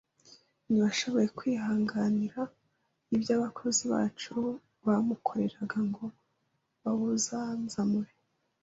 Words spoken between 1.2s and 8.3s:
kwihanganira ibyo abakozi bacu bamukoreraga ngo bawuzanzamure